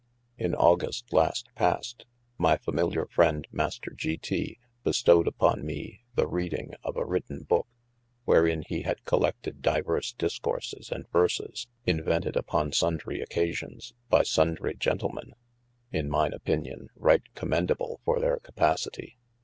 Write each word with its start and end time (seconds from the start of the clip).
IN 0.35 0.55
August 0.55 1.05
last 1.13 1.45
passed 1.53 2.07
my 2.39 2.57
familiar 2.57 3.05
friend 3.05 3.45
Master 3.51 3.91
G. 3.95 4.17
T. 4.17 4.57
bestowed 4.83 5.27
uppon 5.27 5.61
me 5.61 6.01
ye 6.17 6.25
reading 6.25 6.73
of 6.83 6.97
a 6.97 7.05
written 7.05 7.45
Eooke, 7.45 7.67
wherin 8.25 8.63
he 8.65 8.81
had 8.81 9.05
collected 9.05 9.61
divers 9.61 10.13
discourses 10.13 10.91
& 11.05 11.11
verses, 11.13 11.67
invented 11.85 12.33
uppon 12.33 12.71
sundrie 12.73 13.21
occasions, 13.21 13.93
by 14.09 14.23
sundrie 14.23 14.75
gentleme 14.79 15.33
(in 15.91 16.09
mine 16.09 16.33
opinion) 16.33 16.89
right 16.95 17.21
commendable 17.35 18.01
for 18.03 18.19
their 18.19 18.39
capacitie. 18.39 19.17